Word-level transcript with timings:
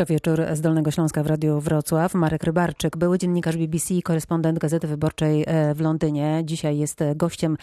To 0.00 0.06
wieczór 0.06 0.42
z 0.52 0.60
Dolnego 0.60 0.90
Śląska 0.90 1.22
w 1.22 1.26
Radiu 1.26 1.60
Wrocław. 1.60 2.14
Marek 2.14 2.44
Rybarczyk, 2.44 2.96
były 2.96 3.18
dziennikarz 3.18 3.56
BBC, 3.56 3.94
korespondent 4.04 4.58
Gazety 4.58 4.86
Wyborczej 4.86 5.44
e, 5.46 5.74
w 5.74 5.80
Londynie. 5.80 6.42
Dzisiaj 6.44 6.78
jest 6.78 7.00
gościem 7.16 7.56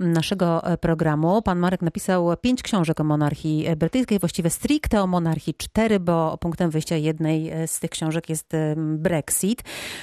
naszego 0.00 0.64
e, 0.64 0.78
programu. 0.78 1.42
Pan 1.42 1.58
Marek 1.58 1.82
napisał 1.82 2.36
pięć 2.36 2.62
książek 2.62 3.00
o 3.00 3.04
monarchii 3.04 3.66
brytyjskiej, 3.76 4.18
właściwie 4.18 4.50
stricte 4.50 5.02
o 5.02 5.06
monarchii 5.06 5.54
cztery, 5.54 6.00
bo 6.00 6.38
punktem 6.38 6.70
wyjścia 6.70 6.96
jednej 6.96 7.50
e, 7.50 7.66
z 7.66 7.80
tych 7.80 7.90
książek 7.90 8.28
jest 8.28 8.52
Brexit. 8.76 9.62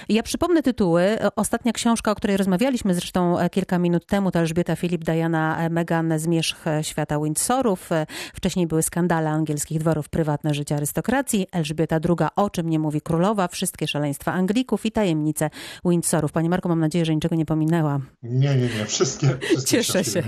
Ja 0.10 0.24
przypomnę 0.24 0.64
tytuły. 0.64 1.18
Ostatnia 1.36 1.72
książka, 1.74 2.12
o 2.12 2.16
której 2.16 2.38
rozmawialiśmy 2.38 2.94
zresztą 2.94 3.36
kilka 3.52 3.80
minut 3.80 4.06
temu, 4.06 4.32
to 4.32 4.40
Elżbieta 4.40 4.76
Filip, 4.76 5.04
Diana 5.04 5.70
Meghan, 5.70 6.20
Zmierzch 6.20 6.66
świata 6.82 7.20
Windsorów. 7.20 7.90
Wcześniej 8.34 8.68
były 8.68 8.84
skandale 8.84 9.30
angielskich 9.30 9.80
dworów, 9.80 10.10
prywatne 10.10 10.54
życie 10.54 10.76
arystokracji. 10.76 11.48
Elżbieta 11.52 11.77
Elżbieta 11.78 12.00
II, 12.10 12.30
o 12.36 12.50
czym 12.50 12.70
nie 12.70 12.80
mówi 12.80 13.02
królowa, 13.02 13.48
wszystkie 13.48 13.88
szaleństwa 13.88 14.34
Anglików 14.34 14.86
i 14.86 14.92
tajemnice 14.92 15.50
Windsorów. 15.86 16.32
Panie 16.32 16.50
Marku, 16.50 16.70
mam 16.70 16.80
nadzieję, 16.80 17.06
że 17.06 17.16
niczego 17.16 17.36
nie 17.36 17.46
pominęła. 17.46 18.00
Nie, 18.24 18.56
nie, 18.56 18.70
nie, 18.80 18.86
wszystkie. 18.86 19.28
wszystkie 19.42 19.78
Cieszę 19.78 20.04
się, 20.04 20.24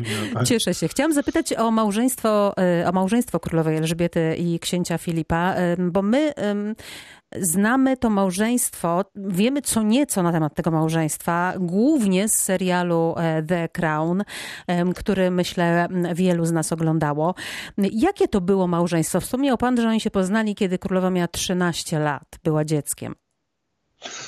cieszę 0.45 0.73
się. 0.73 0.87
Chciałam 0.87 1.13
zapytać 1.13 1.53
o 1.53 1.71
małżeństwo, 1.71 2.53
e, 2.57 2.89
o 2.89 2.91
małżeństwo 2.91 3.39
królowej 3.39 3.77
Elżbiety 3.77 4.35
i 4.35 4.59
księcia 4.59 4.97
Filipa, 4.97 5.53
e, 5.53 5.77
bo 5.77 6.01
my 6.01 6.33
znamy 7.35 7.97
to 7.97 8.09
małżeństwo, 8.09 9.05
wiemy 9.15 9.61
co 9.61 9.83
nieco 9.83 10.23
na 10.23 10.31
temat 10.31 10.55
tego 10.55 10.71
małżeństwa, 10.71 11.53
głównie 11.59 12.29
z 12.29 12.33
serialu 12.33 13.15
e, 13.17 13.43
The 13.43 13.69
Crown, 13.69 14.23
który 14.95 15.31
myślę 15.31 15.87
wielu 16.15 16.45
z 16.45 16.51
nas 16.51 16.71
oglądało. 16.73 17.35
Jakie 17.77 18.27
to 18.27 18.41
było 18.41 18.67
małżeństwo? 18.67 19.21
Wspomniał 19.21 19.57
pan, 19.57 19.81
że 19.81 19.89
oni 19.89 19.99
się 19.99 20.11
poznali, 20.11 20.55
kiedy 20.55 20.79
królowa 20.79 21.09
miała 21.09 21.27
13 21.27 21.99
lat, 21.99 22.39
była 22.43 22.65
dzieckiem. 22.65 23.15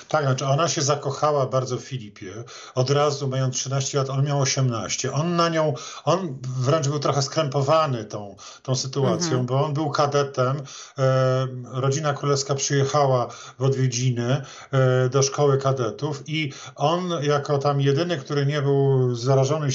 Tak, 0.08 0.26
znaczy 0.26 0.46
ona 0.46 0.68
się 0.68 0.82
zakochała 0.82 1.46
bardzo 1.46 1.78
w 1.78 1.82
Filipie. 1.82 2.44
Od 2.76 2.90
razu, 2.90 3.28
mając 3.28 3.56
13 3.56 3.98
lat, 3.98 4.10
on 4.10 4.26
miał 4.26 4.42
18. 4.42 5.14
On 5.14 5.36
na 5.36 5.50
nią, 5.50 5.74
on 6.06 6.38
wręcz 6.60 6.88
był 6.88 7.00
trochę 7.00 7.22
skrępowany 7.22 8.06
tą, 8.06 8.36
tą 8.64 8.76
sytuacją, 8.76 9.30
mhm. 9.30 9.46
bo 9.46 9.66
on 9.66 9.74
był 9.74 9.90
kadetem. 9.90 10.62
E, 10.98 11.48
rodzina 11.72 12.14
królewska 12.14 12.56
przyjechała 12.56 13.28
w 13.60 13.64
odwiedziny 13.64 14.42
e, 14.72 15.10
do 15.10 15.24
szkoły 15.24 15.58
kadetów 15.58 16.24
i 16.28 16.54
on, 16.76 17.10
jako 17.22 17.58
tam 17.58 17.82
jedyny, 17.82 18.18
który 18.18 18.46
nie 18.46 18.62
był 18.62 19.16
zarażony 19.16 19.72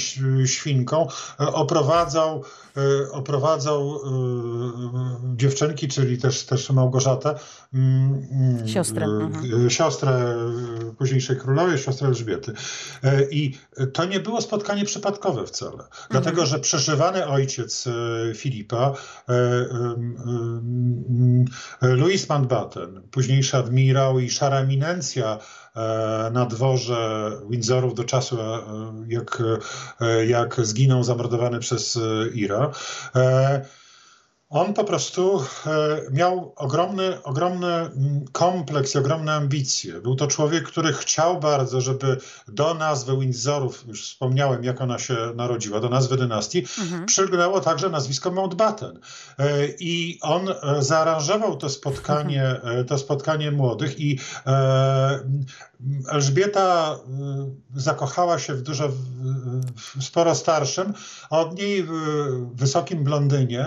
świnką, 0.47 1.09
e, 1.41 1.47
oprowadzał 1.47 2.45
E, 2.77 3.11
oprowadzał 3.13 3.97
e, 3.97 3.99
dziewczynki, 5.37 5.89
czyli 5.89 6.19
też, 6.19 6.47
też 6.47 6.71
Małgorzatę, 6.71 7.35
mm, 7.75 8.27
mm, 8.31 8.69
siostrę, 8.69 9.07
e, 9.67 9.71
siostrę 9.87 10.35
późniejszej 10.99 11.37
królowej, 11.37 11.79
siostrę 11.79 12.09
Elżbiety. 12.09 12.53
I 13.31 13.59
to 13.93 14.05
nie 14.05 14.21
było 14.21 14.41
spotkanie 14.41 14.85
przypadkowe 14.85 15.47
wcale, 15.47 15.73
mhm. 15.73 15.89
dlatego 16.11 16.47
że 16.47 16.59
przeżywany 16.59 17.27
ojciec 17.27 17.85
Filipa, 18.35 18.95
Louis 21.83 22.29
Mountbatten, 22.29 23.03
późniejszy 23.11 23.57
admirał 23.57 24.19
i 24.19 24.31
szara 24.31 24.57
eminencja 24.57 25.39
E, 25.77 26.31
na 26.33 26.47
dworze 26.47 27.31
Windsorów 27.51 27.95
do 27.95 28.05
czasu, 28.05 28.41
e, 28.41 28.63
jak, 29.09 29.43
e, 30.01 30.27
jak 30.27 30.67
zginął 30.67 31.05
zamordowany 31.05 31.59
przez 31.59 31.99
Ira. 32.35 32.71
On 34.49 34.75
po 34.75 34.85
prostu 34.85 35.43
miał 36.13 36.53
ogromny, 36.57 37.23
ogromny 37.23 37.67
mm, 37.67 38.25
kompleks 38.33 38.95
i 38.95 38.99
ogromne 38.99 39.33
ambicje. 39.33 40.01
Był 40.01 40.17
to 40.17 40.27
człowiek, 40.27 40.65
który 40.65 40.93
chciał 40.93 41.41
bardzo, 41.41 41.81
żeby 41.81 42.17
do 42.49 42.75
nazwy 42.75 43.19
Windsorów, 43.19 43.85
już 43.87 44.03
wspomniałem, 44.03 44.65
jak 44.65 44.81
ona 44.81 44.99
się 44.99 45.17
narodziła, 45.35 45.81
do 45.81 45.89
nazwy 45.89 46.17
dynastii, 46.17 46.59
mhm. 46.59 47.07
przygnęło 47.07 47.61
także 47.61 47.91
nazwisko 47.91 48.31
Mountbatten. 48.31 49.01
I 49.79 50.19
on 50.23 50.49
zaaranżował 50.79 51.57
to 51.57 51.69
spotkanie, 51.69 52.45
mhm. 52.45 52.87
to 52.87 52.99
spotkanie 52.99 53.51
młodych 53.51 54.01
i 54.01 54.19
Elżbieta 56.09 56.99
zakochała 57.75 58.39
się 58.39 58.55
w 58.55 58.63
dużo 58.63 58.89
w 58.89 60.05
sporo 60.05 60.35
starszym, 60.35 60.95
a 61.31 61.41
od 61.41 61.59
niej 61.59 61.83
w 61.83 61.91
wysokim 62.55 63.05
blondynie 63.05 63.67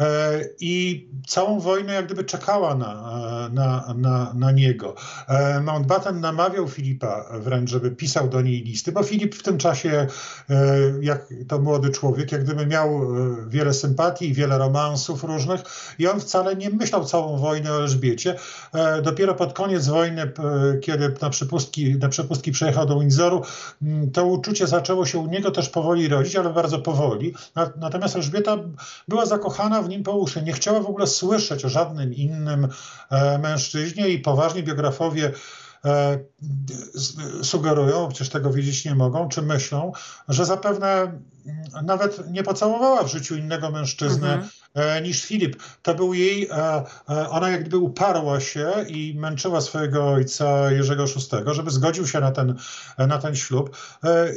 e, 0.00 0.15
i 0.60 1.08
całą 1.26 1.60
wojnę 1.60 1.94
jak 1.94 2.06
gdyby 2.06 2.24
czekała 2.24 2.74
na, 2.74 3.48
na, 3.52 3.94
na, 3.96 4.32
na 4.34 4.52
niego. 4.52 4.94
E, 5.28 5.60
Mountbatten 5.60 6.20
namawiał 6.20 6.68
Filipa 6.68 7.24
wręcz, 7.40 7.70
żeby 7.70 7.90
pisał 7.90 8.28
do 8.28 8.40
niej 8.40 8.62
listy, 8.62 8.92
bo 8.92 9.02
Filip 9.02 9.34
w 9.34 9.42
tym 9.42 9.58
czasie, 9.58 10.06
e, 10.50 10.56
jak 11.00 11.26
to 11.48 11.58
młody 11.58 11.90
człowiek, 11.90 12.32
jak 12.32 12.44
gdyby 12.44 12.66
miał 12.66 13.06
wiele 13.48 13.74
sympatii, 13.74 14.34
wiele 14.34 14.58
romansów 14.58 15.24
różnych 15.24 15.60
i 15.98 16.06
on 16.08 16.20
wcale 16.20 16.56
nie 16.56 16.70
myślał 16.70 17.04
całą 17.04 17.38
wojnę 17.38 17.72
o 17.72 17.76
Elżbiecie. 17.76 18.36
Dopiero 19.02 19.34
pod 19.34 19.52
koniec 19.52 19.86
wojny, 19.86 20.32
kiedy 20.82 21.14
na 21.22 21.30
przepustki, 21.30 21.94
na 21.94 22.08
przepustki 22.08 22.52
przejechał 22.52 22.86
do 22.86 23.00
Windsoru, 23.00 23.42
to 24.12 24.26
uczucie 24.26 24.66
zaczęło 24.66 25.06
się 25.06 25.18
u 25.18 25.26
niego 25.26 25.50
też 25.50 25.68
powoli 25.68 26.08
rodzić, 26.08 26.36
ale 26.36 26.50
bardzo 26.50 26.78
powoli. 26.78 27.34
Natomiast 27.76 28.16
Elżbieta 28.16 28.56
była 29.08 29.26
zakochana 29.26 29.82
w 29.82 29.88
nim 29.88 30.02
po 30.06 30.12
uszy. 30.12 30.42
Nie 30.42 30.52
chciała 30.52 30.80
w 30.80 30.86
ogóle 30.86 31.06
słyszeć 31.06 31.64
o 31.64 31.68
żadnym 31.68 32.14
innym 32.14 32.68
e, 33.10 33.38
mężczyźnie 33.38 34.08
i 34.08 34.18
poważni 34.18 34.62
biografowie 34.62 35.32
e, 35.84 36.18
sugerują, 37.42 38.08
przecież 38.08 38.28
tego 38.28 38.52
wiedzieć 38.52 38.84
nie 38.84 38.94
mogą, 38.94 39.28
czy 39.28 39.42
myślą, 39.42 39.92
że 40.28 40.44
zapewne 40.44 40.88
mm, 40.88 41.20
nawet 41.86 42.30
nie 42.30 42.42
pocałowała 42.42 43.02
w 43.02 43.12
życiu 43.12 43.36
innego 43.36 43.70
mężczyzny 43.70 44.28
mhm. 44.28 44.50
E, 44.76 45.02
niż 45.02 45.24
Filip. 45.24 45.62
To 45.82 45.94
był 45.94 46.14
jej, 46.14 46.48
e, 46.50 46.82
e, 47.08 47.28
ona 47.28 47.50
jak 47.50 47.60
gdyby 47.60 47.78
uparła 47.78 48.40
się 48.40 48.72
i 48.88 49.14
męczyła 49.18 49.60
swojego 49.60 50.08
ojca 50.08 50.70
Jerzego 50.70 51.04
VI, 51.04 51.54
żeby 51.54 51.70
zgodził 51.70 52.06
się 52.06 52.20
na 52.20 52.32
ten, 52.32 52.54
na 52.98 53.18
ten 53.18 53.34
ślub. 53.36 53.76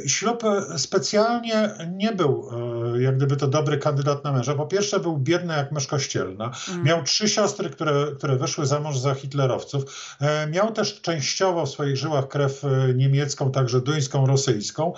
Ślub 0.06 0.42
specjalnie 0.76 1.70
nie 1.96 2.12
był 2.12 2.50
jak 2.98 3.16
gdyby 3.16 3.36
to 3.36 3.48
dobry 3.48 3.78
kandydat 3.78 4.24
na 4.24 4.32
męża. 4.32 4.54
Po 4.54 4.66
pierwsze 4.66 5.00
był 5.00 5.18
biedny 5.18 5.54
jak 5.54 5.72
mysz 5.72 5.86
kościelna. 5.86 6.50
Mm. 6.70 6.84
Miał 6.84 7.02
trzy 7.02 7.28
siostry, 7.28 7.70
które, 7.70 8.06
które 8.18 8.36
wyszły 8.36 8.66
za 8.66 8.80
mąż 8.80 8.98
za 8.98 9.14
hitlerowców. 9.14 10.16
Miał 10.50 10.72
też 10.72 11.00
częściowo 11.00 11.66
w 11.66 11.70
swoich 11.70 11.96
żyłach 11.96 12.28
krew 12.28 12.62
niemiecką, 12.94 13.52
także 13.52 13.80
duńską, 13.80 14.26
rosyjską. 14.26 14.92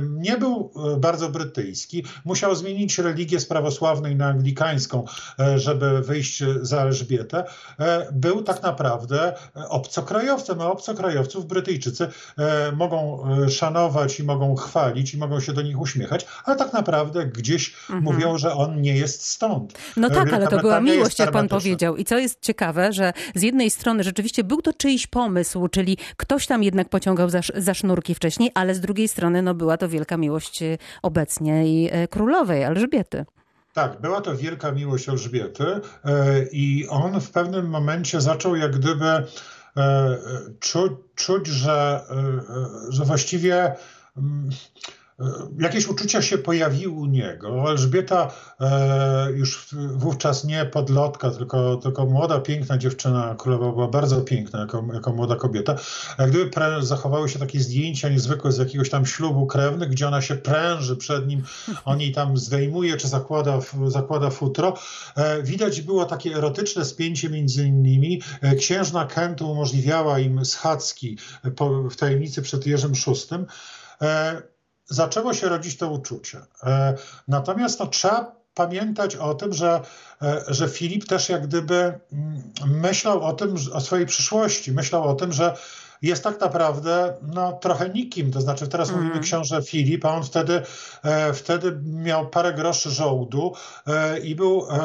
Nie 0.00 0.38
był 0.38 0.72
bardzo 0.98 1.28
brytyjski. 1.28 2.04
Musiał 2.24 2.54
zmienić 2.54 2.98
religię 2.98 3.40
z 3.40 3.46
prawosławnej 3.46 4.16
na 4.16 4.26
anglikańską 4.26 4.63
amerykańską, 4.64 5.04
e, 5.38 5.58
żeby 5.58 6.00
wyjść 6.02 6.42
za 6.62 6.80
Elżbietę, 6.80 7.44
e, 7.78 8.12
był 8.12 8.42
tak 8.42 8.62
naprawdę 8.62 9.32
obcokrajowcem, 9.68 10.60
a 10.60 10.70
obcokrajowców 10.70 11.46
Brytyjczycy 11.46 12.08
e, 12.38 12.72
mogą 12.72 13.24
szanować 13.48 14.20
i 14.20 14.24
mogą 14.24 14.56
chwalić 14.56 15.14
i 15.14 15.18
mogą 15.18 15.40
się 15.40 15.52
do 15.52 15.62
nich 15.62 15.80
uśmiechać, 15.80 16.26
ale 16.44 16.56
tak 16.56 16.72
naprawdę 16.72 17.26
gdzieś 17.26 17.74
mhm. 17.90 18.02
mówią, 18.02 18.38
że 18.38 18.54
on 18.54 18.80
nie 18.80 18.96
jest 18.96 19.26
stąd. 19.26 19.78
No 19.96 20.10
tak, 20.10 20.32
ale 20.32 20.48
to 20.48 20.58
była 20.58 20.80
miłość, 20.80 21.18
jak 21.18 21.30
pan 21.30 21.48
powiedział. 21.48 21.96
I 21.96 22.04
co 22.04 22.18
jest 22.18 22.40
ciekawe, 22.40 22.92
że 22.92 23.12
z 23.34 23.42
jednej 23.42 23.70
strony 23.70 24.04
rzeczywiście 24.04 24.44
był 24.44 24.62
to 24.62 24.72
czyjś 24.72 25.06
pomysł, 25.06 25.68
czyli 25.68 25.98
ktoś 26.16 26.46
tam 26.46 26.62
jednak 26.62 26.88
pociągał 26.88 27.30
za, 27.30 27.40
za 27.56 27.74
sznurki 27.74 28.14
wcześniej, 28.14 28.50
ale 28.54 28.74
z 28.74 28.80
drugiej 28.80 29.08
strony 29.08 29.42
no, 29.42 29.54
była 29.54 29.76
to 29.76 29.88
wielka 29.88 30.16
miłość 30.16 30.60
obecnie 31.02 31.66
i 31.66 31.90
królowej 32.10 32.62
Elżbiety. 32.62 33.24
Tak, 33.74 34.00
była 34.00 34.20
to 34.20 34.36
wielka 34.36 34.72
miłość 34.72 35.08
Elżbiety 35.08 35.64
e, 35.64 35.80
i 36.52 36.86
on 36.88 37.20
w 37.20 37.30
pewnym 37.30 37.66
momencie 37.68 38.20
zaczął 38.20 38.56
jak 38.56 38.76
gdyby 38.76 39.06
e, 39.06 39.26
czuć, 40.60 40.92
czuć 41.14 41.46
że, 41.46 42.00
e, 42.10 42.92
że 42.92 43.04
właściwie 43.04 43.74
mm, 44.16 44.50
Jakieś 45.58 45.88
uczucia 45.88 46.22
się 46.22 46.38
pojawiły 46.38 46.94
u 46.94 47.06
niego. 47.06 47.70
Elżbieta 47.70 48.30
e, 48.60 49.30
już 49.32 49.68
wówczas 49.94 50.44
nie 50.44 50.64
podlotka, 50.64 51.30
tylko, 51.30 51.76
tylko 51.76 52.06
młoda, 52.06 52.40
piękna 52.40 52.78
dziewczyna 52.78 53.34
królowa 53.38 53.72
była 53.72 53.88
bardzo 53.88 54.20
piękna 54.20 54.60
jako, 54.60 54.84
jako 54.94 55.12
młoda 55.12 55.36
kobieta. 55.36 55.76
Jak 56.18 56.30
gdyby 56.30 56.50
zachowały 56.80 57.28
się 57.28 57.38
takie 57.38 57.60
zdjęcia 57.60 58.08
niezwykłe 58.08 58.52
z 58.52 58.58
jakiegoś 58.58 58.90
tam 58.90 59.06
ślubu 59.06 59.46
krewnych, 59.46 59.88
gdzie 59.90 60.08
ona 60.08 60.22
się 60.22 60.34
pręży 60.34 60.96
przed 60.96 61.26
nim, 61.26 61.42
on 61.84 62.00
jej 62.00 62.12
tam 62.12 62.36
zdejmuje 62.36 62.96
czy 62.96 63.08
zakłada, 63.08 63.58
zakłada 63.86 64.30
futro. 64.30 64.74
E, 65.16 65.42
widać 65.42 65.80
było 65.80 66.04
takie 66.04 66.34
erotyczne 66.36 66.84
spięcie 66.84 67.30
między 67.30 67.66
innymi. 67.66 68.22
E, 68.40 68.54
księżna 68.54 69.04
Kentu 69.06 69.50
umożliwiała 69.50 70.18
im 70.18 70.44
schadzki 70.44 71.18
po, 71.56 71.90
w 71.90 71.96
tajemnicy 71.96 72.42
przed 72.42 72.66
Jerzym 72.66 72.92
VI. 72.92 73.44
E, 74.90 74.94
zaczęło 74.94 75.34
się 75.34 75.48
rodzić 75.48 75.76
to 75.76 75.90
uczucie. 75.90 76.40
E, 76.62 76.94
natomiast 77.28 77.80
no, 77.80 77.86
trzeba 77.86 78.44
pamiętać 78.54 79.16
o 79.16 79.34
tym, 79.34 79.52
że, 79.52 79.80
że 80.48 80.68
Filip 80.68 81.04
też 81.06 81.28
jak 81.28 81.46
gdyby 81.46 81.98
mm, 82.12 82.42
myślał 82.66 83.22
o 83.22 83.32
tym, 83.32 83.54
o 83.72 83.80
swojej 83.80 84.06
przyszłości, 84.06 84.72
myślał 84.72 85.08
o 85.08 85.14
tym, 85.14 85.32
że 85.32 85.56
jest 86.04 86.24
tak 86.24 86.40
naprawdę 86.40 87.14
no, 87.34 87.52
trochę 87.52 87.88
nikim. 87.88 88.32
To 88.32 88.40
znaczy, 88.40 88.68
teraz 88.68 88.88
mm. 88.90 89.02
mówimy 89.02 89.20
książę 89.20 89.62
Filip, 89.62 90.04
a 90.04 90.08
on 90.08 90.22
wtedy, 90.22 90.62
e, 91.02 91.32
wtedy 91.32 91.80
miał 91.82 92.28
parę 92.28 92.52
groszy 92.52 92.90
żołdu 92.90 93.54
e, 93.86 94.18
i 94.18 94.34
był, 94.34 94.66
e, 94.70 94.78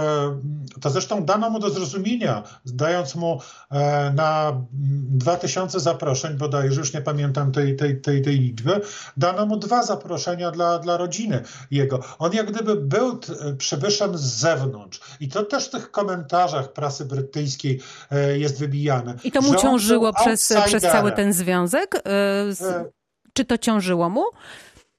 to 0.81 0.89
zresztą 0.89 1.25
dano 1.25 1.49
mu 1.49 1.59
do 1.59 1.69
zrozumienia, 1.69 2.43
dając 2.65 3.15
mu 3.15 3.41
e, 3.71 4.13
na 4.15 4.61
2000 4.71 5.79
zaproszeń, 5.79 6.37
bodajże 6.37 6.79
już 6.79 6.93
nie 6.93 7.01
pamiętam 7.01 7.51
tej, 7.51 7.75
tej, 7.75 8.01
tej, 8.01 8.21
tej 8.21 8.39
liczby, 8.39 8.81
dano 9.17 9.45
mu 9.45 9.57
dwa 9.57 9.83
zaproszenia 9.83 10.51
dla, 10.51 10.79
dla 10.79 10.97
rodziny 10.97 11.43
jego. 11.71 11.99
On 12.19 12.33
jak 12.33 12.51
gdyby 12.51 12.75
był 12.75 13.19
przybyszem 13.57 14.17
z 14.17 14.21
zewnątrz. 14.21 14.99
I 15.19 15.27
to 15.27 15.43
też 15.43 15.65
w 15.65 15.69
tych 15.69 15.91
komentarzach 15.91 16.73
prasy 16.73 17.05
brytyjskiej 17.05 17.79
e, 18.11 18.37
jest 18.37 18.59
wybijane. 18.59 19.15
I 19.23 19.31
to 19.31 19.41
mu 19.41 19.55
ciążyło 19.55 20.13
przez, 20.13 20.53
przez 20.65 20.83
cały 20.83 21.08
cały 21.09 21.15
ten 21.15 21.33
związek? 21.33 21.95
Y, 21.95 21.99
e, 22.09 22.85
czy 23.33 23.45
to 23.45 23.57
ciążyło 23.57 24.09
mu? 24.09 24.23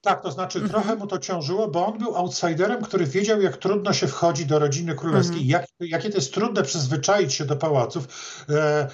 Tak, 0.03 0.23
to 0.23 0.31
znaczy 0.33 0.59
mhm. 0.59 0.71
trochę 0.71 0.97
mu 0.97 1.07
to 1.07 1.19
ciążyło, 1.19 1.69
bo 1.69 1.87
on 1.87 1.99
był 1.99 2.17
outsiderem, 2.17 2.83
który 2.83 3.07
wiedział, 3.07 3.41
jak 3.41 3.57
trudno 3.57 3.93
się 3.93 4.07
wchodzi 4.07 4.47
do 4.47 4.59
rodziny 4.59 4.95
królewskiej, 4.95 5.43
mhm. 5.43 5.49
jak, 5.51 5.91
jakie 5.91 6.11
to 6.11 6.17
jest 6.17 6.35
trudne 6.35 6.63
przyzwyczaić 6.63 7.35
się 7.35 7.45
do 7.45 7.57
pałaców 7.57 8.07
e, 8.49 8.53
e, 8.53 8.89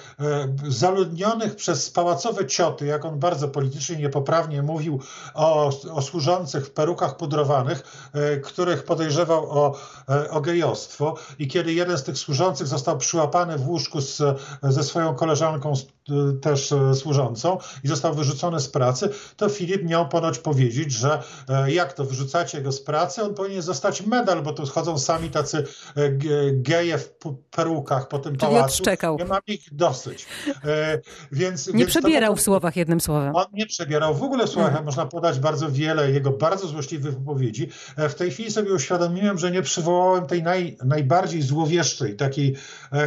zaludnionych 0.67 1.55
przez 1.55 1.89
pałacowe 1.89 2.45
cioty, 2.45 2.85
jak 2.85 3.05
on 3.05 3.19
bardzo 3.19 3.47
politycznie 3.47 3.95
niepoprawnie 3.95 4.61
mówił 4.61 4.99
o, 5.33 5.71
o 5.93 6.01
służących 6.01 6.65
w 6.65 6.71
perukach 6.71 7.17
pudrowanych, 7.17 8.09
e, 8.13 8.37
których 8.37 8.83
podejrzewał 8.83 9.51
o, 9.51 9.79
e, 10.09 10.29
o 10.29 10.41
gejostwo. 10.41 11.15
I 11.39 11.47
kiedy 11.47 11.73
jeden 11.73 11.97
z 11.97 12.03
tych 12.03 12.17
służących 12.17 12.67
został 12.67 12.97
przyłapany 12.97 13.57
w 13.57 13.67
łóżku 13.67 14.01
z, 14.01 14.21
ze 14.63 14.83
swoją 14.83 15.15
koleżanką 15.15 15.73
e, 15.73 15.96
też 16.41 16.71
e, 16.71 16.95
służącą 16.95 17.57
i 17.83 17.87
został 17.87 18.13
wyrzucony 18.13 18.59
z 18.59 18.69
pracy, 18.69 19.09
to 19.37 19.49
Filip 19.49 19.83
miał 19.83 20.09
ponoć 20.09 20.39
powiedzieć, 20.39 20.91
że 20.91 21.23
e, 21.49 21.71
jak 21.71 21.93
to, 21.93 22.03
wyrzucacie 22.03 22.61
go 22.61 22.71
z 22.71 22.81
pracy, 22.81 23.23
on 23.23 23.33
powinien 23.33 23.61
zostać 23.61 24.01
medal, 24.01 24.41
bo 24.43 24.53
tu 24.53 24.65
schodzą 24.65 24.99
sami 24.99 25.29
tacy 25.29 25.57
e, 25.57 26.11
geje 26.53 26.97
w 26.97 27.09
perukach 27.51 28.07
po 28.07 28.19
tym 28.19 28.37
Czyli 28.37 28.51
pałacu. 28.51 28.65
odszczekał. 28.65 29.17
Ja 29.19 29.25
mam 29.25 29.41
ich 29.47 29.61
dosyć. 29.71 30.25
E, 30.65 30.99
więc, 31.31 31.67
nie 31.67 31.73
więc 31.73 31.89
przebierał 31.89 32.35
w 32.35 32.41
słowach 32.41 32.75
jednym 32.75 33.01
słowem. 33.01 33.35
On 33.35 33.45
nie 33.53 33.65
przebierał. 33.65 34.15
W 34.15 34.23
ogóle 34.23 34.47
w 34.47 34.49
słowach 34.49 34.69
mhm. 34.69 34.85
można 34.85 35.05
podać 35.05 35.39
bardzo 35.39 35.71
wiele 35.71 36.11
jego 36.11 36.31
bardzo 36.31 36.67
złośliwych 36.67 37.19
wypowiedzi. 37.19 37.69
W 37.97 38.13
tej 38.13 38.31
chwili 38.31 38.51
sobie 38.51 38.73
uświadomiłem, 38.73 39.37
że 39.37 39.51
nie 39.51 39.61
przywołałem 39.61 40.25
tej 40.25 40.43
naj, 40.43 40.77
najbardziej 40.85 41.41
złowieszczej, 41.41 42.15
takiej, 42.15 42.55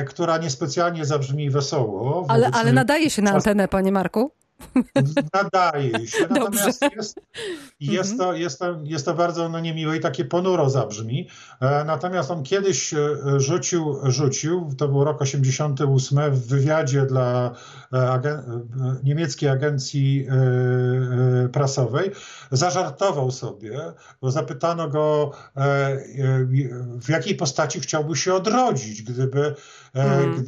która 0.08 0.38
niespecjalnie 0.38 1.04
zabrzmi 1.04 1.50
wesoło. 1.50 2.26
Ale, 2.28 2.50
ale 2.50 2.72
nadaje 2.90 3.10
się 3.10 3.22
na 3.22 3.30
antenę, 3.30 3.68
panie 3.68 3.92
Marku? 3.92 4.30
Nadaje 5.34 6.06
się. 6.06 6.26
Natomiast 6.30 6.82
jest, 6.96 7.20
jest, 7.80 8.18
to, 8.18 8.34
jest, 8.34 8.58
to, 8.58 8.78
jest 8.84 9.04
to 9.04 9.14
bardzo 9.14 9.48
no, 9.48 9.60
niemiłe 9.60 9.96
i 9.96 10.00
takie 10.00 10.24
ponuro 10.24 10.70
zabrzmi. 10.70 11.28
E, 11.60 11.84
natomiast 11.84 12.30
on 12.30 12.42
kiedyś 12.42 12.94
e, 12.94 12.98
rzucił, 13.36 13.96
rzucił, 14.04 14.74
to 14.78 14.88
był 14.88 15.04
rok 15.04 15.22
88, 15.22 16.30
w 16.30 16.46
wywiadzie 16.46 17.06
dla 17.06 17.50
e, 17.92 18.10
agen 18.10 18.68
niemieckiej 19.04 19.48
agencji 19.48 20.26
prasowej, 21.52 22.10
zażartował 22.50 23.30
sobie, 23.30 23.80
bo 24.20 24.30
zapytano 24.30 24.88
go, 24.88 25.30
w 27.02 27.08
jakiej 27.08 27.34
postaci 27.34 27.80
chciałby 27.80 28.16
się 28.16 28.34
odrodzić, 28.34 29.02
gdyby, 29.02 29.54
mm. 29.94 30.44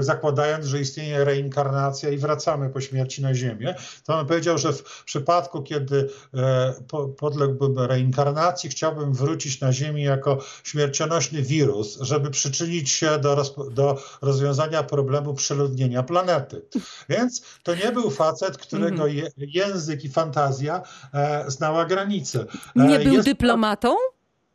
zakładając, 0.00 0.66
że 0.66 0.80
istnieje 0.80 1.24
reinkarnacja 1.24 2.10
i 2.10 2.18
wracamy 2.18 2.70
po 2.70 2.80
śmierci 2.80 3.22
na 3.22 3.34
Ziemię 3.34 3.74
to 4.04 4.18
on 4.18 4.26
powiedział, 4.26 4.58
że 4.58 4.72
w 4.72 5.04
przypadku, 5.04 5.62
kiedy 5.62 6.08
e, 6.34 6.74
podległbym 7.18 7.78
reinkarnacji, 7.78 8.70
chciałbym 8.70 9.12
wrócić 9.12 9.60
na 9.60 9.72
Ziemię 9.72 10.04
jako 10.04 10.38
śmiercionośny 10.64 11.42
wirus, 11.42 11.98
żeby 12.00 12.30
przyczynić 12.30 12.90
się 12.90 13.18
do, 13.18 13.54
do 13.70 14.02
rozwiązania 14.22 14.82
problemu 14.82 15.34
przeludnienia 15.34 16.02
planety. 16.02 16.62
Więc 17.08 17.42
to 17.62 17.74
nie 17.74 17.92
był 17.92 18.10
facet, 18.10 18.58
którego 18.58 19.08
mhm. 19.08 19.32
język 19.36 20.04
i 20.04 20.08
fantazja 20.08 20.82
e, 21.14 21.44
znała 21.50 21.84
granice. 21.84 22.46
Nie 22.76 22.98
był 22.98 23.12
Jest 23.12 23.28
dyplomatą? 23.28 23.96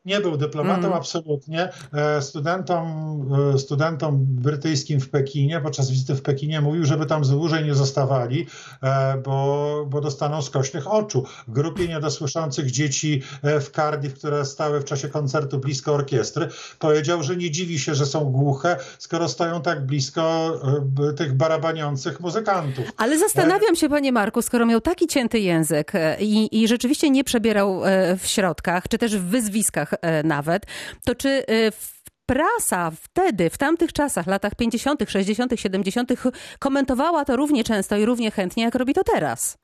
Nie 0.06 0.20
był 0.20 0.38
dyplomatą, 0.38 0.88
mm. 0.88 0.94
absolutnie. 0.94 1.70
E, 1.94 2.22
studentom, 2.22 2.86
e, 3.54 3.58
studentom 3.60 4.18
brytyjskim 4.20 5.00
w 5.00 5.10
Pekinie, 5.10 5.62
podczas 5.62 5.92
wizyty 5.92 6.16
w 6.16 6.22
Pekinie 6.22 6.62
mówił, 6.62 6.86
żeby 6.86 7.06
tam 7.06 7.22
dłużej 7.22 7.66
nie 7.66 7.76
zostawali, 7.76 8.48
e, 8.84 9.18
bo, 9.18 9.86
bo 9.90 10.02
dostaną 10.02 10.42
skośnych 10.42 10.92
oczu. 10.92 11.26
W 11.48 11.52
grupie 11.52 11.88
niedosłyszących 11.88 12.72
dzieci 12.72 13.22
w 13.44 13.70
Cardiff, 13.76 14.14
które 14.14 14.46
stały 14.46 14.80
w 14.80 14.86
czasie 14.86 15.10
koncertu 15.10 15.60
blisko 15.60 15.94
orkiestry, 15.94 16.48
powiedział, 16.80 17.24
że 17.24 17.36
nie 17.36 17.52
dziwi 17.52 17.80
się, 17.80 17.96
że 17.96 18.06
są 18.06 18.20
głuche, 18.20 18.78
skoro 18.98 19.30
stoją 19.30 19.62
tak 19.62 19.86
blisko 19.86 20.54
tych 21.18 21.34
barabaniących 21.34 22.20
muzykantów. 22.20 22.86
Ale 22.98 23.20
zastanawiam 23.20 23.76
się, 23.76 23.90
panie 23.90 24.12
Marku, 24.12 24.42
skoro 24.42 24.66
miał 24.66 24.82
taki 24.82 25.08
cięty 25.08 25.40
język 25.40 25.92
i, 26.20 26.62
i 26.62 26.68
rzeczywiście 26.68 27.10
nie 27.10 27.24
przebierał 27.24 27.82
w 28.18 28.28
środkach, 28.28 28.88
czy 28.88 28.98
też 28.98 29.18
w 29.18 29.24
wyzwiskach, 29.24 29.91
E, 30.02 30.24
nawet, 30.24 30.66
to 31.06 31.16
czy 31.16 31.30
e, 31.30 31.72
prasa 32.26 32.92
wtedy, 32.92 33.50
w 33.50 33.58
tamtych 33.58 33.94
czasach, 33.94 34.28
latach 34.28 34.56
50., 34.56 35.04
60., 35.08 35.52
70., 35.56 36.12
komentowała 36.60 37.26
to 37.26 37.36
równie 37.36 37.64
często 37.64 37.98
i 37.98 38.06
równie 38.06 38.32
chętnie, 38.32 38.64
jak 38.64 38.76
robi 38.76 38.94
to 38.94 39.04
teraz? 39.04 39.58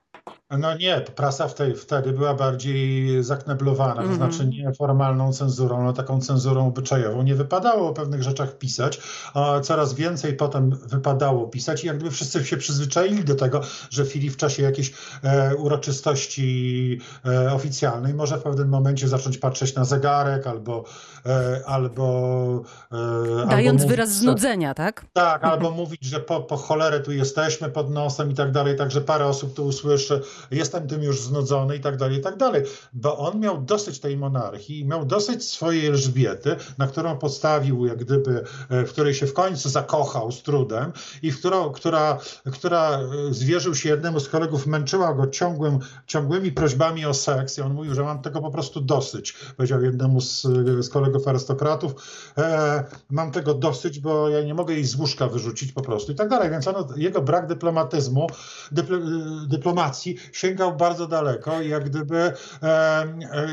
No 0.52 0.78
nie, 0.78 1.02
prasa 1.16 1.48
wtedy 1.76 2.12
była 2.14 2.34
bardziej 2.34 3.24
zakneblowana, 3.24 4.02
mm 4.02 4.06
-hmm. 4.06 4.18
to 4.18 4.24
mhm. 4.24 4.32
znaczy 4.34 4.50
nie 4.50 4.74
formalną 4.74 5.34
cenzurą, 5.34 5.84
ale 5.84 5.94
taką 5.94 6.22
cenzurą 6.22 6.68
obyczajową. 6.68 7.24
Nie 7.24 7.36
wypadało 7.36 7.90
o 7.90 7.94
pewnych 7.94 8.24
rzeczach 8.24 8.58
pisać, 8.58 9.02
a 9.34 9.60
coraz 9.60 9.94
więcej 9.94 10.34
potem 10.34 10.70
wypadało 10.70 11.48
pisać 11.48 11.84
i 11.84 11.88
jak 11.88 11.96
gdyby 11.96 12.12
wszyscy 12.12 12.46
się 12.46 12.58
przyzwyczaili 12.58 13.24
do 13.24 13.36
tego, 13.36 13.62
że 13.90 14.06
Filip 14.06 14.34
w 14.34 14.38
czasie 14.38 14.64
jakiejś 14.64 14.94
e, 15.24 15.56
uroczystości 15.56 17.00
e, 17.26 17.54
oficjalnej 17.54 18.14
może 18.14 18.38
w 18.38 18.44
pewnym 18.44 18.70
momencie 18.70 19.08
zacząć 19.08 19.38
patrzeć 19.38 19.76
na 19.76 19.86
zegarek 19.86 20.48
albo 20.48 20.84
e, 21.26 21.62
albo 21.66 22.64
e, 22.92 23.48
Dając 23.50 23.82
albo 23.82 23.90
wyraz 23.90 24.10
znudzenia, 24.10 24.74
tak? 24.74 25.06
Tak, 25.14 25.44
albo 25.44 25.72
mówić, 25.72 26.06
że 26.06 26.20
po, 26.20 26.42
po 26.42 26.58
cholerę 26.58 27.00
tu 27.00 27.12
jesteśmy 27.12 27.70
pod 27.70 27.90
nosem 27.90 28.32
i 28.32 28.36
tak 28.36 28.52
dalej, 28.52 28.78
także 28.78 29.02
parę 29.02 29.26
osób 29.26 29.54
to 29.54 29.64
usłyszy 29.64 30.07
jestem 30.52 30.88
tym 30.88 31.04
już 31.04 31.22
znudzony 31.22 31.76
i 31.76 31.80
tak 31.80 31.98
dalej, 31.98 32.18
i 32.18 32.22
tak 32.22 32.38
dalej. 32.38 32.64
Bo 32.94 33.18
on 33.18 33.40
miał 33.40 33.62
dosyć 33.62 34.00
tej 34.00 34.18
monarchii, 34.18 34.86
miał 34.86 35.06
dosyć 35.06 35.44
swojej 35.44 35.86
Elżbiety, 35.86 36.56
na 36.78 36.88
którą 36.88 37.18
postawił, 37.18 37.86
jak 37.86 37.98
gdyby, 37.98 38.44
e, 38.70 38.86
w 38.86 38.92
której 38.92 39.14
się 39.14 39.28
w 39.28 39.34
końcu 39.34 39.70
zakochał 39.70 40.32
z 40.32 40.44
trudem 40.44 40.92
i 41.22 41.32
w 41.32 41.40
którą, 41.40 41.70
która, 41.70 42.18
która 42.54 43.00
e, 43.00 43.34
zwierzył 43.34 43.76
się 43.76 43.90
jednemu 43.90 44.20
z 44.20 44.30
kolegów, 44.30 44.68
męczyła 44.68 45.14
go 45.14 45.28
ciągłym, 45.28 45.80
ciągłymi 46.08 46.52
prośbami 46.52 47.06
o 47.06 47.14
seks 47.14 47.58
i 47.58 47.62
on 47.62 47.74
mówił, 47.74 47.96
że 47.96 48.04
mam 48.04 48.22
tego 48.22 48.42
po 48.42 48.52
prostu 48.52 48.82
dosyć. 48.82 49.34
Powiedział 49.58 49.84
jednemu 49.84 50.22
z, 50.22 50.42
z 50.80 50.90
kolegów 50.90 51.28
arystokratów, 51.28 51.94
e, 52.38 52.84
mam 53.10 53.32
tego 53.32 53.54
dosyć, 53.54 54.00
bo 54.00 54.30
ja 54.30 54.44
nie 54.44 54.54
mogę 54.54 54.74
jej 54.74 54.86
z 54.86 54.96
łóżka 54.96 55.28
wyrzucić 55.28 55.72
po 55.72 55.82
prostu 55.82 56.12
i 56.12 56.16
tak 56.16 56.30
dalej. 56.30 56.50
Więc 56.50 56.68
on, 56.68 56.76
jego 56.96 57.22
brak 57.22 57.48
dyplomatyzmu, 57.48 58.28
dypl, 58.72 59.02
dyplomacji 59.48 59.87
sięgał 60.32 60.76
bardzo 60.76 61.08
daleko 61.08 61.62
jak 61.62 61.84
gdyby... 61.84 62.34
E, 62.64 63.06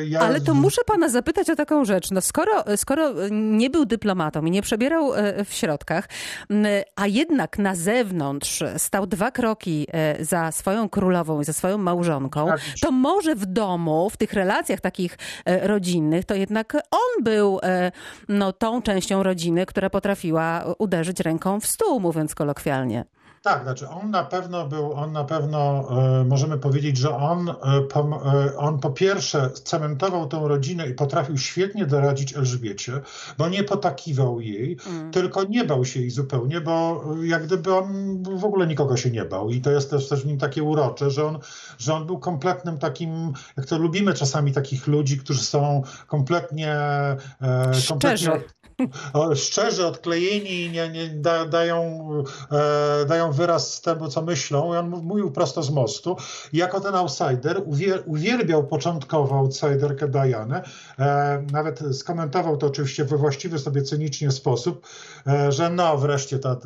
ja... 0.07 0.21
Ale 0.21 0.41
to 0.41 0.55
muszę 0.55 0.83
pana 0.87 1.09
zapytać 1.09 1.51
o 1.51 1.57
taką 1.57 1.85
rzecz. 1.85 2.11
No 2.11 2.21
skoro, 2.21 2.65
skoro 2.77 3.13
nie 3.31 3.71
był 3.71 3.85
dyplomatą 3.87 4.45
i 4.45 4.51
nie 4.51 4.63
przebierał 4.63 5.15
e, 5.15 5.45
w 5.45 5.53
środkach, 5.53 6.09
a 6.97 7.07
jednak 7.07 7.59
na 7.59 7.75
zewnątrz 7.75 8.65
stał 8.77 9.07
dwa 9.07 9.31
kroki 9.31 9.87
e, 9.93 10.25
za 10.25 10.53
swoją 10.53 10.89
królową 10.89 11.41
i 11.41 11.45
za 11.45 11.53
swoją 11.53 11.79
małżonką, 11.79 12.47
tak. 12.47 12.61
to 12.81 12.91
może 12.91 13.35
w 13.35 13.47
domu, 13.47 14.11
w 14.11 14.17
tych 14.17 14.33
relacjach 14.33 14.81
takich 14.81 15.19
rodzinnych, 15.47 16.25
to 16.25 16.35
jednak 16.35 16.75
on 16.75 17.25
był 17.25 17.61
no, 18.29 18.53
tą 18.53 18.83
częścią 18.83 19.23
rodziny, 19.23 19.67
która 19.67 19.91
potrafiła 19.91 20.65
uderzyć 20.79 21.21
ręką 21.21 21.61
w 21.61 21.67
stół, 21.67 22.01
mówiąc 22.01 22.35
kolokwialnie. 22.35 23.05
Tak, 23.45 23.63
znaczy 23.63 23.89
on 23.89 24.11
na 24.11 24.25
pewno 24.25 24.69
był, 24.69 24.93
on 24.93 25.13
na 25.13 25.25
pewno 25.25 25.89
e, 26.21 26.25
możemy 26.25 26.59
powiedzieć, 26.59 26.97
że 26.97 27.17
on, 27.17 27.49
e, 27.49 27.55
po, 27.81 28.01
e, 28.01 28.57
on 28.57 28.79
po 28.79 28.91
pierwsze 28.91 29.51
cementował 29.51 30.29
tą 30.29 30.49
rodzinę 30.49 30.89
i 30.89 30.95
potrafił 30.95 31.39
świetnie 31.39 31.87
doradzić 31.87 32.37
Elżbiecie, 32.37 33.01
bo 33.39 33.49
nie 33.49 33.65
potakiwał 33.65 34.41
jej, 34.41 34.77
mm. 34.87 35.11
tylko 35.11 35.45
nie 35.45 35.65
bał 35.65 35.85
się 35.85 36.01
jej 36.01 36.11
zupełnie, 36.11 36.61
bo 36.61 37.05
jak 37.23 37.47
gdyby 37.47 37.75
on 37.75 38.23
w 38.23 38.45
ogóle 38.45 38.67
nikogo 38.67 38.97
się 38.97 39.11
nie 39.11 39.25
bał 39.25 39.51
i 39.51 39.61
to 39.61 39.71
jest 39.71 39.91
też, 39.91 40.09
też 40.09 40.23
w 40.23 40.27
nim 40.27 40.39
takie 40.39 40.63
urocze, 40.63 41.11
że 41.11 41.27
on, 41.27 41.39
że 41.79 41.95
on 41.95 42.07
był 42.07 42.19
kompletnym 42.19 42.79
takim, 42.79 43.33
jak 43.57 43.67
to 43.67 43.79
lubimy 43.79 44.15
czasami 44.15 44.53
takich 44.53 44.87
ludzi, 44.87 45.19
którzy 45.19 45.43
są 45.43 45.83
kompletnie... 46.07 46.73
E, 46.73 47.73
kompletnie 47.89 48.41
szczerzy, 49.35 49.87
odklejeni, 49.87 50.71
nie, 50.71 50.89
nie, 50.89 51.09
da, 51.09 51.45
dają, 51.47 52.09
e, 52.53 53.07
dają 53.07 53.33
wyraz 53.33 53.81
temu, 53.81 54.09
co 54.09 54.23
myślą. 54.23 54.75
I 54.75 54.77
on 54.77 54.89
mówił 54.89 55.31
prosto 55.31 55.63
z 55.63 55.71
mostu. 55.71 56.17
Jako 56.53 56.81
ten 56.81 56.95
outsider 56.95 57.63
uwielbiał 58.07 58.67
początkowo 58.67 59.39
outsiderkę 59.39 60.09
Dianę. 60.09 60.63
E, 60.99 61.45
nawet 61.53 61.81
skomentował 61.93 62.57
to 62.57 62.67
oczywiście 62.67 63.05
we 63.05 63.17
właściwy 63.17 63.59
sobie 63.59 63.83
cynicznie 63.83 64.31
sposób, 64.31 64.87
e, 65.27 65.53
że 65.53 65.71
no 65.71 65.99
wreszcie 65.99 66.39
ta, 66.39 66.57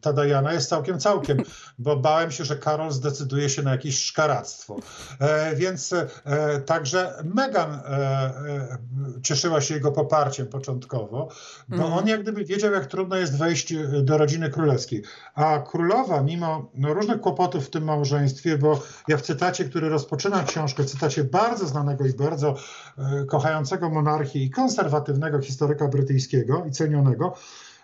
ta 0.00 0.12
Diana 0.12 0.52
jest 0.52 0.68
całkiem 0.68 1.00
całkiem, 1.00 1.38
bo 1.78 1.96
bałem 1.96 2.30
się, 2.30 2.44
że 2.44 2.56
Karol 2.56 2.90
zdecyduje 2.90 3.50
się 3.50 3.62
na 3.62 3.70
jakieś 3.70 4.04
szkaractwo. 4.04 4.76
E, 5.20 5.56
więc 5.56 5.92
e, 5.92 6.60
także 6.60 7.14
Meghan 7.34 7.72
e, 7.72 8.78
cieszyła 9.22 9.60
się 9.60 9.74
jego 9.74 9.92
poparciem 9.92 10.46
początkowo 10.46 11.28
bo 11.68 11.76
mhm. 11.76 11.92
on 11.92 12.08
jak 12.08 12.22
gdyby 12.22 12.44
wiedział, 12.44 12.72
jak 12.72 12.86
trudno 12.86 13.16
jest 13.16 13.38
wejść 13.38 13.72
e, 13.72 13.86
do 14.02 14.18
rodziny 14.18 14.50
królewskiej. 14.50 15.02
A 15.34 15.58
królowa, 15.58 16.22
mimo 16.22 16.70
no, 16.74 16.94
różnych 16.94 17.20
kłopotów 17.20 17.66
w 17.66 17.70
tym 17.70 17.84
małżeństwie, 17.84 18.58
bo 18.58 18.82
ja 19.08 19.16
w 19.16 19.22
cytacie, 19.22 19.64
który 19.64 19.88
rozpoczyna 19.88 20.44
książkę, 20.44 20.84
cytacie 20.84 21.24
bardzo 21.24 21.66
znanego 21.66 22.06
i 22.06 22.12
bardzo 22.12 22.56
e, 22.98 23.24
kochającego 23.24 23.90
monarchię 23.90 24.44
i 24.44 24.50
konserwatywnego 24.50 25.40
historyka 25.40 25.88
brytyjskiego 25.88 26.64
i 26.68 26.70
cenionego, 26.70 27.34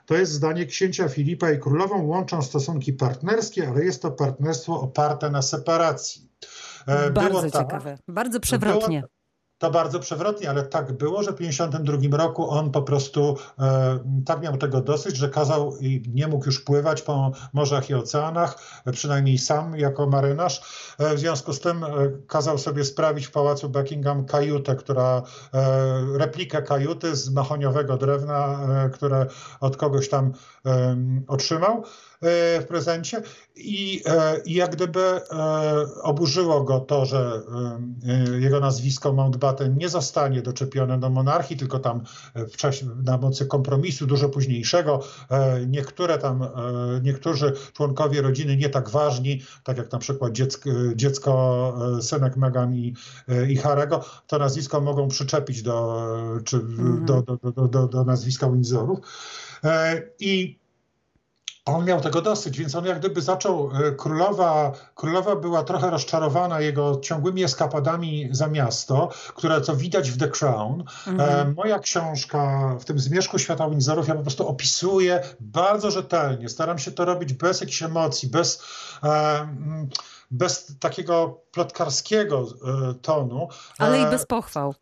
to 0.06 0.14
jest 0.14 0.32
zdanie 0.32 0.66
księcia 0.66 1.08
Filipa 1.08 1.50
i 1.50 1.58
królową 1.58 2.06
łączą 2.06 2.42
stosunki 2.42 2.92
partnerskie, 2.92 3.68
ale 3.68 3.84
jest 3.84 4.02
to 4.02 4.10
partnerstwo 4.10 4.80
oparte 4.80 5.30
na 5.30 5.42
separacji. 5.42 6.28
E, 6.86 7.10
bardzo 7.10 7.50
tak, 7.50 7.62
ciekawe, 7.62 7.98
bardzo 8.08 8.40
przewrotnie. 8.40 9.00
Było, 9.00 9.19
to 9.60 9.70
bardzo 9.70 10.00
przewrotnie, 10.00 10.50
ale 10.50 10.62
tak 10.62 10.92
było, 10.92 11.22
że 11.22 11.32
w 11.32 11.36
1952 11.36 12.18
roku 12.18 12.50
on 12.50 12.70
po 12.70 12.82
prostu 12.82 13.36
e, 13.58 13.98
tak 14.26 14.40
miał 14.42 14.56
tego 14.56 14.80
dosyć, 14.80 15.16
że 15.16 15.28
kazał 15.28 15.76
i 15.80 16.02
nie 16.14 16.28
mógł 16.28 16.46
już 16.46 16.60
pływać 16.60 17.02
po 17.02 17.32
morzach 17.52 17.90
i 17.90 17.94
oceanach, 17.94 18.58
przynajmniej 18.92 19.38
sam 19.38 19.78
jako 19.78 20.06
marynarz. 20.06 20.60
E, 20.98 21.14
w 21.14 21.18
związku 21.18 21.52
z 21.52 21.60
tym 21.60 21.84
e, 21.84 21.88
kazał 22.26 22.58
sobie 22.58 22.84
sprawić 22.84 23.26
w 23.26 23.30
pałacu 23.30 23.68
Buckingham 23.68 24.24
kajutę, 24.24 24.76
która 24.76 25.22
e, 25.54 26.18
replikę 26.18 26.62
kajuty 26.62 27.16
z 27.16 27.30
mahoniowego 27.30 27.96
drewna, 27.96 28.60
e, 28.84 28.90
które 28.90 29.26
od 29.60 29.76
kogoś 29.76 30.08
tam 30.08 30.32
otrzymał. 31.28 31.84
E, 32.22 32.60
w 32.60 32.66
prezencie 32.66 33.22
i, 33.56 34.02
e, 34.06 34.40
i 34.44 34.54
jak 34.54 34.76
gdyby 34.76 35.00
e, 35.00 35.22
oburzyło 36.02 36.64
go 36.64 36.80
to, 36.80 37.04
że 37.04 37.42
jego 38.38 38.60
nazwisko 38.60 39.12
Mountbatten 39.12 39.76
nie 39.78 39.88
zostanie 39.88 40.42
doczepione 40.42 41.00
do 41.00 41.10
monarchii, 41.10 41.56
tylko 41.56 41.78
tam 41.78 42.02
w 42.34 42.56
czasie, 42.56 42.86
na 43.04 43.18
mocy 43.18 43.46
kompromisu 43.46 44.06
dużo 44.06 44.28
późniejszego 44.28 45.00
niektóre 45.66 46.18
tam, 46.18 46.48
niektórzy 47.02 47.52
członkowie 47.72 48.22
rodziny 48.22 48.56
nie 48.56 48.68
tak 48.68 48.90
ważni, 48.90 49.42
tak 49.64 49.76
jak 49.78 49.92
na 49.92 49.98
przykład 49.98 50.32
dziecko, 50.32 50.70
dziecko 50.94 51.74
synek 52.00 52.36
Meghan 52.36 52.74
i, 52.74 52.94
i 53.48 53.56
Harego, 53.56 54.04
to 54.26 54.38
nazwisko 54.38 54.80
mogą 54.80 55.08
przyczepić 55.08 55.62
do, 55.62 56.06
czy, 56.44 56.56
mm. 56.56 57.04
do, 57.04 57.22
do, 57.22 57.36
do, 57.36 57.68
do, 57.68 57.86
do 57.86 58.04
nazwiska 58.04 58.50
Windsorów. 58.50 58.98
I 60.20 60.59
on 61.64 61.84
miał 61.84 62.00
tego 62.00 62.22
dosyć, 62.22 62.58
więc 62.58 62.74
on 62.74 62.84
jak 62.84 62.98
gdyby 62.98 63.22
zaczął, 63.22 63.70
e, 63.74 63.92
królowa, 63.92 64.72
królowa 64.94 65.36
była 65.36 65.62
trochę 65.62 65.90
rozczarowana 65.90 66.60
jego 66.60 67.00
ciągłymi 67.00 67.44
eskapadami 67.44 68.28
za 68.30 68.48
miasto, 68.48 69.08
które 69.34 69.60
co 69.60 69.76
widać 69.76 70.10
w 70.10 70.18
The 70.18 70.28
Crown. 70.28 70.84
Mhm. 71.06 71.54
moja 71.54 71.78
książka 71.78 72.74
w 72.80 72.84
tym 72.84 72.98
Zmierzchu 72.98 73.38
Świata 73.38 73.70
Windsorów 73.70 74.08
ja 74.08 74.14
po 74.14 74.22
prostu 74.22 74.48
opisuję 74.48 75.22
bardzo 75.40 75.90
rzetelnie, 75.90 76.48
staram 76.48 76.78
się 76.78 76.90
to 76.90 77.04
robić 77.04 77.32
bez 77.32 77.60
jakichś 77.60 77.82
emocji, 77.82 78.28
bez... 78.28 78.62
E, 79.02 79.48
bez 80.32 80.78
takiego 80.80 81.40
plotkarskiego 81.52 82.46
tonu. 83.02 83.48
Ale 83.78 84.00
i 84.00 84.06
bez 84.06 84.26
pochwał 84.26 84.74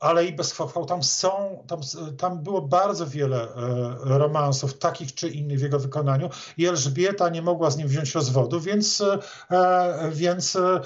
ale 0.00 0.26
i 0.26 0.32
bez 0.32 0.52
chwał. 0.52 0.84
Tam 0.86 1.02
są, 1.02 1.64
tam, 1.66 1.80
tam 2.18 2.42
było 2.42 2.62
bardzo 2.62 3.06
wiele 3.06 3.42
e, 3.42 4.18
romansów, 4.18 4.78
takich 4.78 5.14
czy 5.14 5.28
innych 5.28 5.58
w 5.58 5.62
jego 5.62 5.78
wykonaniu 5.78 6.30
i 6.56 6.66
Elżbieta 6.66 7.28
nie 7.28 7.42
mogła 7.42 7.70
z 7.70 7.76
nim 7.76 7.88
wziąć 7.88 8.14
rozwodu, 8.14 8.60
więc, 8.60 9.02
e, 9.50 10.10
więc 10.12 10.56
e, 10.56 10.80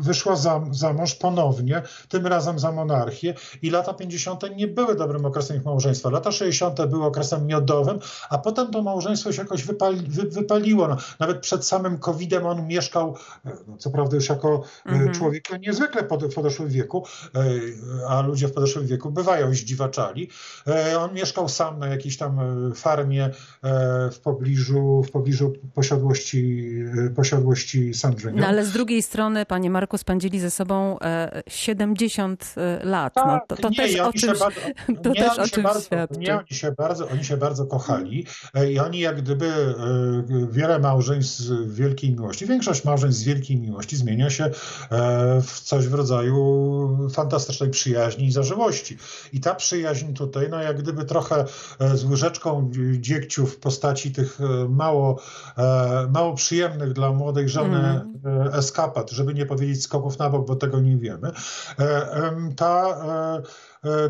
wyszła 0.00 0.36
za, 0.36 0.60
za 0.70 0.92
mąż 0.92 1.14
ponownie, 1.14 1.82
tym 2.08 2.26
razem 2.26 2.58
za 2.58 2.72
monarchię 2.72 3.34
i 3.62 3.70
lata 3.70 3.94
50. 3.94 4.42
nie 4.56 4.68
były 4.68 4.94
dobrym 4.94 5.24
okresem 5.24 5.56
ich 5.56 5.64
małżeństwa. 5.64 6.10
Lata 6.10 6.32
60. 6.32 6.86
były 6.86 7.04
okresem 7.04 7.46
miodowym, 7.46 7.98
a 8.30 8.38
potem 8.38 8.70
to 8.70 8.82
małżeństwo 8.82 9.32
się 9.32 9.42
jakoś 9.42 9.64
wypali, 9.64 10.06
wy, 10.08 10.22
wypaliło. 10.22 10.88
No, 10.88 10.96
nawet 11.18 11.40
przed 11.40 11.66
samym 11.66 11.98
COVID-em 11.98 12.46
on 12.46 12.66
mieszkał, 12.66 13.16
no, 13.44 13.76
co 13.78 13.90
prawda 13.90 14.16
już 14.16 14.28
jako 14.28 14.62
mhm. 14.86 15.14
człowiek 15.14 15.60
niezwykle 15.60 16.02
w 16.02 16.34
podeszłym 16.34 16.68
wieku, 16.68 17.06
a 18.08 18.21
ludzie 18.26 18.48
w 18.48 18.52
podeszłym 18.52 18.86
wieku 18.86 19.10
bywają 19.10 19.54
zdziwaczali. 19.54 20.28
E, 20.66 20.98
on 20.98 21.14
mieszkał 21.14 21.48
sam 21.48 21.78
na 21.78 21.86
jakiejś 21.86 22.16
tam 22.16 22.40
e, 22.40 22.74
farmie 22.74 23.24
e, 23.24 23.30
w 24.10 24.20
pobliżu, 24.20 25.02
w 25.02 25.10
pobliżu 25.10 25.52
posiadłości, 25.74 26.72
posiadłości 27.16 27.94
Sandringham. 27.94 28.40
No 28.40 28.46
ale 28.46 28.64
z 28.64 28.72
drugiej 28.72 29.02
strony, 29.02 29.46
panie 29.46 29.70
Marku, 29.70 29.98
spędzili 29.98 30.40
ze 30.40 30.50
sobą 30.50 30.98
70 31.48 32.54
lat. 32.82 33.12
No, 33.16 33.40
to, 33.48 33.56
to 33.56 33.68
nie, 33.68 33.76
też 33.76 33.96
o 34.00 34.12
czymś, 34.12 34.38
bardzo, 34.38 34.60
to 35.02 35.08
nie, 35.08 35.14
też 35.14 35.38
o 35.38 35.48
czymś 35.48 35.64
bardzo, 35.64 35.80
świadczy. 35.80 36.18
Nie, 36.18 36.38
oni 36.38 36.46
się, 36.50 36.72
bardzo, 36.72 37.08
oni 37.08 37.24
się 37.24 37.36
bardzo 37.36 37.66
kochali 37.66 38.26
i 38.70 38.78
oni 38.78 38.98
jak 38.98 39.22
gdyby 39.22 39.74
wiele 40.50 40.78
małżeństw 40.78 41.38
z 41.38 41.74
wielkiej 41.74 42.10
miłości, 42.10 42.46
większość 42.46 42.84
małżeństw 42.84 43.20
z 43.20 43.24
wielkiej 43.24 43.56
miłości 43.56 43.96
zmienia 43.96 44.30
się 44.30 44.50
w 45.42 45.60
coś 45.60 45.88
w 45.88 45.94
rodzaju 45.94 47.08
fantastycznej 47.14 47.70
przyjaźni 47.70 48.11
przyjaźni 48.12 48.26
i 48.26 48.32
zażyłości. 48.32 48.98
I 49.32 49.40
ta 49.40 49.54
przyjaźń 49.54 50.12
tutaj, 50.12 50.48
no 50.50 50.62
jak 50.62 50.82
gdyby 50.82 51.04
trochę 51.04 51.44
e, 51.78 51.96
z 51.96 52.04
łyżeczką 52.04 52.70
dziegciu 52.98 53.46
w 53.46 53.58
postaci 53.58 54.12
tych 54.12 54.40
e, 54.40 54.68
mało, 54.68 55.20
e, 55.58 56.08
mało 56.10 56.34
przyjemnych 56.34 56.92
dla 56.92 57.12
młodej 57.12 57.48
żony 57.48 57.78
mm. 58.24 58.54
eskapad, 58.54 59.10
żeby 59.10 59.34
nie 59.34 59.46
powiedzieć 59.46 59.82
skoków 59.82 60.18
na 60.18 60.30
bok, 60.30 60.46
bo 60.46 60.56
tego 60.56 60.80
nie 60.80 60.96
wiemy. 60.96 61.32
Ta, 62.56 63.02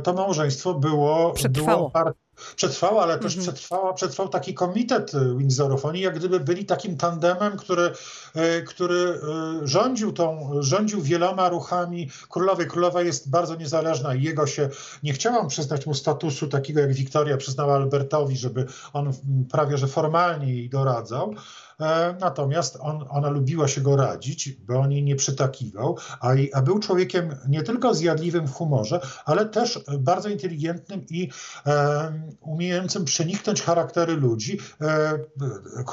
to 0.02 0.12
małżeństwo 0.12 0.74
było, 0.74 1.32
Przetrwało. 1.32 1.90
było 1.90 2.12
przetrwała, 2.56 3.02
ale 3.02 3.18
też 3.18 3.34
mm 3.34 3.46
-hmm. 3.46 3.52
przetrwała, 3.52 3.92
przetrwał 3.92 4.28
taki 4.28 4.54
komitet 4.54 5.12
Windsorów. 5.36 5.84
Oni 5.84 6.00
jak 6.00 6.18
gdyby 6.18 6.40
byli 6.40 6.64
takim 6.64 6.96
tandemem, 6.96 7.56
który, 7.56 7.92
e, 8.34 8.62
który 8.62 8.94
e, 8.98 9.18
rządził 9.66 10.12
tą, 10.12 10.50
rządził 10.60 11.02
wieloma 11.02 11.48
ruchami 11.48 12.10
królowej. 12.30 12.66
Królowa 12.66 13.02
jest 13.02 13.30
bardzo 13.30 13.56
niezależna 13.56 14.14
i 14.14 14.22
jego 14.22 14.46
się, 14.46 14.68
nie 15.02 15.12
chciałam 15.12 15.48
przyznać 15.48 15.86
mu 15.86 15.94
statusu 15.94 16.46
takiego 16.48 16.80
jak 16.80 16.92
Wiktoria 16.92 17.36
przyznała 17.36 17.74
Albertowi, 17.74 18.36
żeby 18.36 18.66
on 18.92 19.12
prawie 19.50 19.78
że 19.78 19.86
formalnie 19.86 20.54
jej 20.54 20.68
doradzał, 20.68 21.34
natomiast 22.20 22.78
on, 22.80 23.04
ona 23.10 23.30
lubiła 23.30 23.68
się 23.68 23.80
go 23.80 23.96
radzić, 23.96 24.52
bo 24.52 24.78
on 24.78 24.92
jej 24.92 25.02
nie 25.02 25.16
przytakiwał, 25.16 25.96
a, 26.20 26.28
a 26.52 26.62
był 26.62 26.78
człowiekiem 26.78 27.36
nie 27.48 27.62
tylko 27.62 27.94
zjadliwym 27.94 28.46
w 28.48 28.52
humorze, 28.52 29.00
ale 29.24 29.46
też 29.46 29.80
bardzo 29.98 30.28
inteligentnym 30.28 31.06
i 31.10 31.28
e, 31.66 32.12
umiejącym 32.40 33.04
przeniknąć 33.04 33.62
charaktery 33.62 34.16
ludzi. 34.16 34.58
E, 34.80 35.18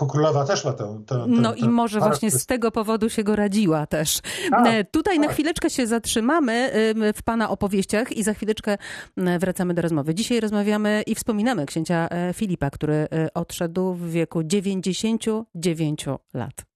Królowa 0.10 0.46
też 0.46 0.66
ma 0.66 0.74
tę. 0.74 1.04
tę, 1.08 1.16
tę 1.16 1.26
no 1.28 1.56
i 1.56 1.70
może 1.70 2.00
właśnie 2.00 2.32
z 2.32 2.46
tego 2.46 2.72
powodu 2.72 3.10
się 3.10 3.24
go 3.24 3.36
radziła 3.36 3.88
też. 3.88 4.20
A, 4.52 4.64
e, 4.64 4.84
Tutaj 4.84 5.18
tak. 5.18 5.28
na 5.28 5.34
chwileczkę 5.34 5.70
się 5.70 5.88
zatrzymamy 5.88 6.72
w 7.16 7.24
Pana 7.24 7.50
opowieściach 7.50 8.12
i 8.12 8.24
za 8.24 8.34
chwileczkę 8.34 8.78
wracamy 9.40 9.74
do 9.74 9.82
rozmowy. 9.82 10.16
Dzisiaj 10.16 10.40
rozmawiamy 10.40 11.04
i 11.08 11.16
wspominamy 11.16 11.66
księcia 11.66 12.08
e, 12.10 12.34
Filipa, 12.34 12.70
który 12.70 13.08
odszedł 13.34 13.94
w 13.94 14.10
wieku 14.12 14.44
99 14.44 15.26
dziewięciu 15.80 16.20
lat. 16.34 16.69